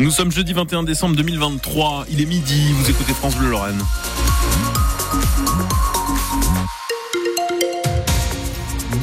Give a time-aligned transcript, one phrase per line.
[0.00, 2.06] Nous sommes jeudi 21 décembre 2023.
[2.10, 2.72] Il est midi.
[2.72, 3.78] Vous écoutez France Bleu Lorraine.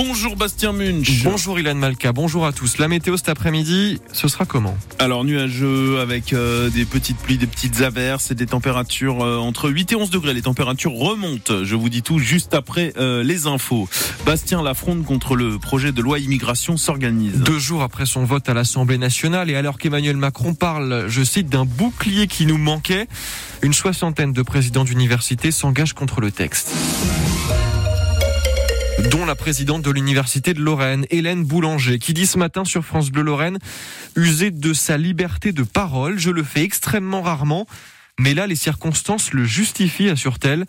[0.00, 1.24] Bonjour Bastien Munch.
[1.24, 2.78] Bonjour Ilan Malka, bonjour à tous.
[2.78, 7.48] La météo cet après-midi, ce sera comment Alors nuageux avec euh, des petites pluies, des
[7.48, 10.34] petites averses et des températures euh, entre 8 et 11 degrés.
[10.34, 11.64] Les températures remontent.
[11.64, 13.88] Je vous dis tout juste après euh, les infos.
[14.24, 17.34] Bastien, la fronde contre le projet de loi immigration s'organise.
[17.34, 21.48] Deux jours après son vote à l'Assemblée nationale et alors qu'Emmanuel Macron parle, je cite,
[21.48, 23.08] d'un bouclier qui nous manquait,
[23.62, 26.72] une soixantaine de présidents d'universités s'engagent contre le texte
[29.04, 33.10] dont la présidente de l'Université de Lorraine, Hélène Boulanger, qui dit ce matin sur France
[33.10, 33.58] Bleu Lorraine,
[34.16, 37.66] user de sa liberté de parole, je le fais extrêmement rarement,
[38.18, 40.66] mais là les circonstances le justifient, assure-t-elle.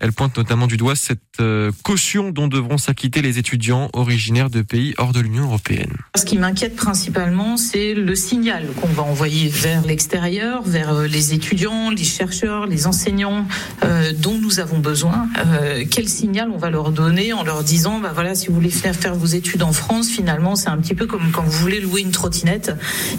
[0.00, 4.62] Elle pointe notamment du doigt cette euh, caution dont devront s'acquitter les étudiants originaires de
[4.62, 5.92] pays hors de l'Union européenne.
[6.16, 11.34] Ce qui m'inquiète principalement, c'est le signal qu'on va envoyer vers l'extérieur, vers euh, les
[11.34, 13.44] étudiants, les chercheurs, les enseignants
[13.84, 15.28] euh, dont nous avons besoin.
[15.38, 18.70] Euh, quel signal on va leur donner en leur disant, bah voilà, si vous voulez
[18.70, 21.80] faire, faire vos études en France, finalement, c'est un petit peu comme quand vous voulez
[21.80, 22.72] louer une trottinette,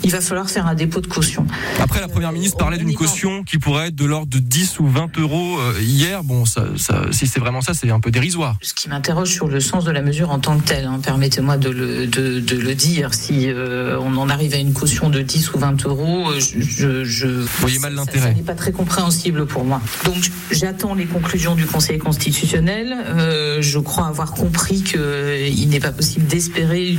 [0.06, 1.46] il va falloir faire un dépôt de caution.
[1.82, 4.88] Après, la première ministre parlait d'une caution qui pourrait être de l'ordre de 10 ou
[4.88, 6.24] 20 euros hier.
[6.24, 6.69] Bon, ça
[7.12, 8.58] si c'est vraiment ça, c'est un peu dérisoire.
[8.62, 11.58] Ce qui m'interroge sur le sens de la mesure en tant que telle, hein, permettez-moi
[11.58, 13.14] de le, de, de le dire.
[13.14, 17.04] Si euh, on en arrive à une caution de 10 ou 20 euros, euh, je,
[17.04, 18.32] je Vous voyez mal l'intérêt.
[18.32, 19.82] Ce n'est pas très compréhensible pour moi.
[20.06, 22.96] Donc j'attends les conclusions du Conseil constitutionnel.
[23.06, 26.98] Euh, je crois avoir compris qu'il n'est pas possible d'espérer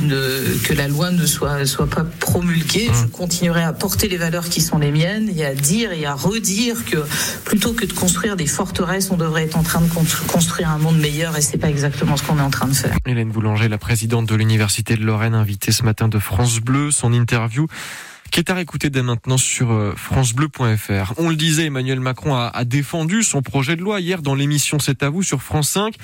[0.63, 2.89] que la loi ne soit, soit pas promulguée.
[2.89, 2.95] Mmh.
[3.01, 6.13] Je continuerai à porter les valeurs qui sont les miennes et à dire et à
[6.13, 6.97] redire que
[7.45, 10.97] plutôt que de construire des forteresses, on devrait être en train de construire un monde
[10.97, 12.95] meilleur et c'est pas exactement ce qu'on est en train de faire.
[13.05, 17.13] Hélène Boulanger, la présidente de l'Université de Lorraine, invitée ce matin de France Bleu, son
[17.13, 17.67] interview
[18.31, 21.13] qui est à réécouter dès maintenant sur euh, francebleu.fr.
[21.17, 24.79] On le disait, Emmanuel Macron a, a défendu son projet de loi hier dans l'émission
[24.79, 25.95] C'est à vous sur France 5.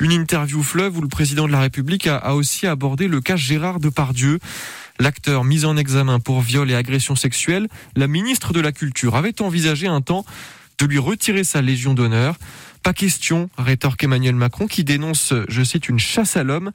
[0.00, 3.36] Une interview fleuve où le président de la République a, a aussi abordé le cas
[3.36, 4.40] Gérard Depardieu.
[4.98, 9.40] L'acteur mis en examen pour viol et agression sexuelle, la ministre de la Culture avait
[9.42, 10.24] envisagé un temps
[10.80, 12.36] de lui retirer sa Légion d'honneur.
[12.82, 16.72] Pas question, rétorque Emmanuel Macron qui dénonce, je cite, une chasse à l'homme.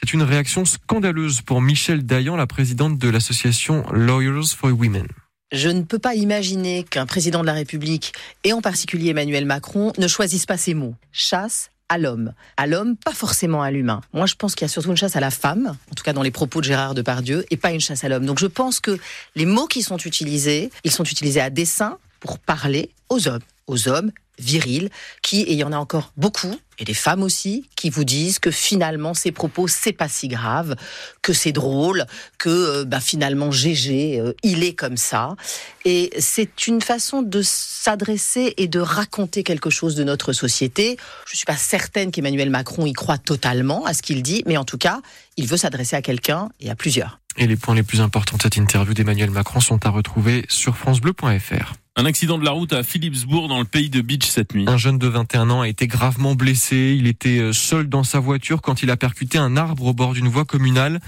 [0.00, 5.08] C'est une réaction scandaleuse pour Michel Dayan, la présidente de l'association Lawyers for Women.
[5.52, 8.12] Je ne peux pas imaginer qu'un président de la République,
[8.44, 10.94] et en particulier Emmanuel Macron, ne choisisse pas ces mots.
[11.10, 12.32] Chasse à l'homme.
[12.56, 14.00] À l'homme, pas forcément à l'humain.
[14.12, 16.12] Moi, je pense qu'il y a surtout une chasse à la femme, en tout cas
[16.12, 18.26] dans les propos de Gérard Depardieu, et pas une chasse à l'homme.
[18.26, 18.98] Donc je pense que
[19.34, 23.88] les mots qui sont utilisés, ils sont utilisés à dessein pour parler aux hommes, aux
[23.88, 24.90] hommes virils,
[25.22, 28.38] qui, et il y en a encore beaucoup, et des femmes aussi, qui vous disent
[28.38, 30.76] que finalement ces propos, c'est pas si grave,
[31.22, 32.04] que c'est drôle,
[32.38, 35.36] que euh, bah, finalement GG, euh, il est comme ça.
[35.84, 40.96] Et c'est une façon de s'adresser et de raconter quelque chose de notre société.
[41.30, 44.64] Je suis pas certaine qu'Emmanuel Macron y croit totalement à ce qu'il dit, mais en
[44.64, 45.00] tout cas,
[45.36, 47.20] il veut s'adresser à quelqu'un et à plusieurs.
[47.38, 50.76] Et les points les plus importants de cette interview d'Emmanuel Macron sont à retrouver sur
[50.76, 51.74] francebleu.fr.
[51.98, 54.66] Un accident de la route à Philipsbourg dans le pays de Beach cette nuit.
[54.68, 56.94] Un jeune de 21 ans a été gravement blessé.
[56.98, 60.12] Il était euh, seul dans sa voiture quand il a percuté un arbre au bord
[60.12, 61.00] d'une voie communale.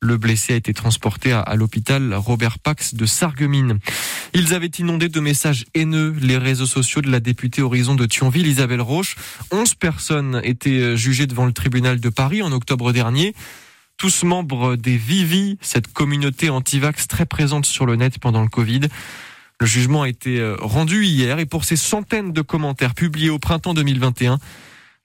[0.00, 3.78] Le blessé a été transporté à, l'hôpital Robert Pax de Sarreguemines.
[4.32, 8.46] Ils avaient inondé de messages haineux les réseaux sociaux de la députée Horizon de Thionville,
[8.46, 9.16] Isabelle Roche.
[9.50, 13.34] Onze personnes étaient euh, jugées devant le tribunal de Paris en octobre dernier.
[13.98, 18.88] Tous membres des Vivi, cette communauté anti-vax très présente sur le net pendant le Covid.
[19.60, 23.38] Le jugement a été euh, rendu hier et pour ces centaines de commentaires publiés au
[23.38, 24.38] printemps 2021,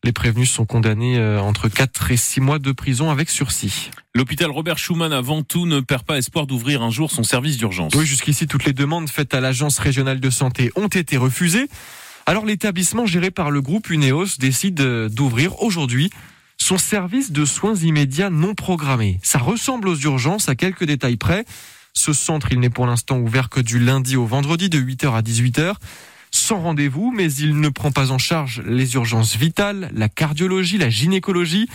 [0.04, 3.92] les prévenus sont condamnés euh, entre 4 et 6 mois de prison avec sursis.
[4.14, 7.94] L'hôpital Robert Schumann à Ventoux ne perd pas espoir d'ouvrir un jour son service d'urgence.
[7.96, 11.70] Oui, jusqu'ici, toutes les demandes faites à l'Agence régionale de santé ont été refusées.
[12.26, 16.10] Alors l'établissement géré par le groupe Uneos décide euh, d'ouvrir aujourd'hui
[16.58, 19.20] son service de soins immédiats non programmés.
[19.24, 21.46] Ça ressemble aux urgences à quelques détails près.
[21.94, 25.22] Ce centre, il n'est pour l'instant ouvert que du lundi au vendredi de 8h à
[25.22, 25.76] 18h
[26.32, 30.90] sans rendez-vous, mais il ne prend pas en charge les urgences vitales, la cardiologie, la
[30.90, 31.70] gynécologie.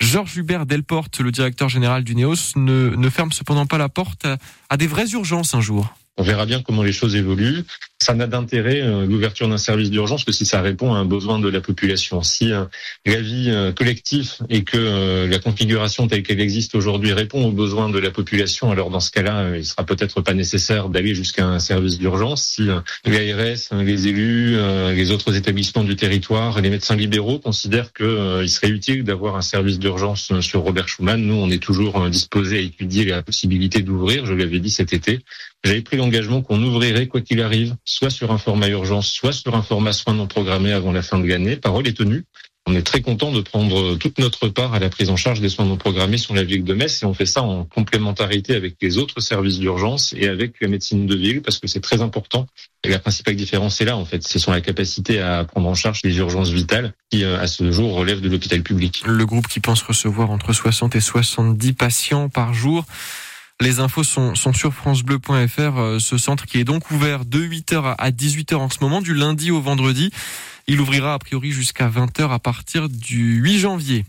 [0.00, 4.26] Georges Hubert Delporte, le directeur général du NEOS, ne, ferme cependant pas la porte
[4.68, 5.94] à des vraies urgences un jour.
[6.18, 7.64] On verra bien comment les choses évoluent.
[8.02, 11.38] Ça n'a d'intérêt euh, l'ouverture d'un service d'urgence que si ça répond à un besoin
[11.38, 12.22] de la population.
[12.22, 12.64] Si euh,
[13.06, 17.98] l'avis euh, collectif et que la configuration telle qu'elle existe aujourd'hui répond aux besoins de
[17.98, 21.98] la population, alors dans ce cas-là, il sera peut-être pas nécessaire d'aller jusqu'à un service
[21.98, 22.42] d'urgence.
[22.42, 22.66] Si
[23.04, 24.56] l'ARS, les élus,
[24.94, 29.78] les autres établissements du territoire, les médecins libéraux considèrent qu'il serait utile d'avoir un service
[29.78, 34.26] d'urgence sur Robert Schuman, nous on est toujours disposés à étudier la possibilité d'ouvrir.
[34.26, 35.20] Je l'avais dit cet été.
[35.64, 39.54] J'avais pris l'engagement qu'on ouvrirait quoi qu'il arrive, soit sur un format urgence, soit sur
[39.54, 41.56] un format soins non programmés avant la fin de l'année.
[41.56, 42.24] Parole est tenue.
[42.66, 45.48] On est très content de prendre toute notre part à la prise en charge des
[45.48, 48.76] soins non programmés sur la ville de Metz et on fait ça en complémentarité avec
[48.80, 52.46] les autres services d'urgence et avec la médecine de ville parce que c'est très important.
[52.84, 55.74] Et la principale différence est là en fait, c'est sur la capacité à prendre en
[55.74, 59.02] charge les urgences vitales qui euh, à ce jour relèvent de l'hôpital public.
[59.06, 62.84] Le groupe qui pense recevoir entre 60 et 70 patients par jour
[63.62, 68.10] les infos sont, sur francebleu.fr, euh, ce centre qui est donc ouvert de 8h à
[68.10, 70.10] 18h en ce moment, du lundi au vendredi.
[70.66, 74.04] Il ouvrira a priori jusqu'à 20h à partir du 8 janvier.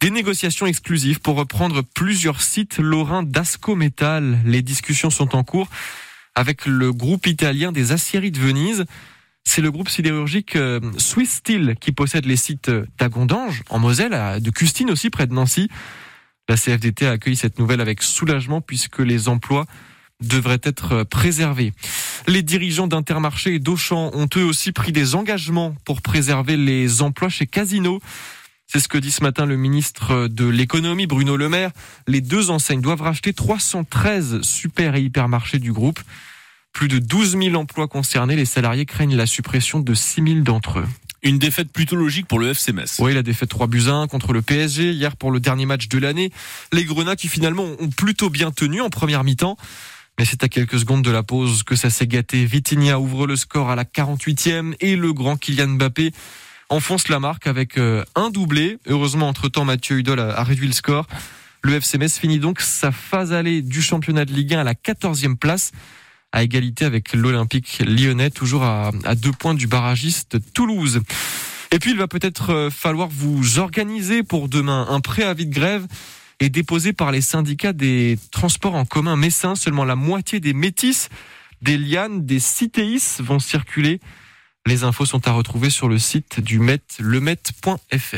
[0.00, 4.38] Des négociations exclusives pour reprendre plusieurs sites lorrains d'Asco Metal.
[4.44, 5.68] Les discussions sont en cours
[6.34, 8.84] avec le groupe italien des aciéries de Venise.
[9.44, 14.50] C'est le groupe sidérurgique euh, Swiss Steel qui possède les sites d'Agondange en Moselle, de
[14.50, 15.68] Custine aussi près de Nancy.
[16.50, 19.66] La CFDT a accueilli cette nouvelle avec soulagement puisque les emplois
[20.20, 21.72] devraient être préservés.
[22.26, 27.28] Les dirigeants d'Intermarché et d'Auchan ont eux aussi pris des engagements pour préserver les emplois
[27.28, 28.00] chez Casino.
[28.66, 31.70] C'est ce que dit ce matin le ministre de l'économie Bruno Le Maire.
[32.08, 36.00] Les deux enseignes doivent racheter 313 super et hypermarchés du groupe.
[36.72, 40.80] Plus de 12 000 emplois concernés, les salariés craignent la suppression de 6 000 d'entre
[40.80, 40.88] eux.
[41.22, 42.96] Une défaite plutôt logique pour le FC Metz.
[42.98, 45.98] Oui, la défaite 3 buts 1 contre le PSG hier pour le dernier match de
[45.98, 46.30] l'année.
[46.72, 49.56] Les Grenats qui finalement ont plutôt bien tenu en première mi-temps.
[50.18, 52.44] Mais c'est à quelques secondes de la pause que ça s'est gâté.
[52.44, 56.12] Vitinha ouvre le score à la 48e et le grand Kylian Mbappé
[56.70, 58.78] enfonce la marque avec euh, un doublé.
[58.86, 61.06] Heureusement, entre-temps, Mathieu Hudol a réduit le score.
[61.62, 64.74] Le FC Metz finit donc sa phase allée du championnat de Ligue 1 à la
[64.74, 65.72] 14e place
[66.32, 71.00] à égalité avec l'Olympique lyonnais, toujours à, deux points du barragiste Toulouse.
[71.72, 74.86] Et puis il va peut-être euh, falloir vous organiser pour demain.
[74.88, 75.86] Un préavis de grève
[76.40, 79.54] est déposé par les syndicats des transports en commun messins.
[79.54, 81.08] Seulement la moitié des métis,
[81.62, 84.00] des lianes, des citéis vont circuler.
[84.66, 88.16] Les infos sont à retrouver sur le site du Met, lemet.fr.